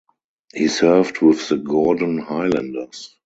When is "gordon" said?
1.57-2.17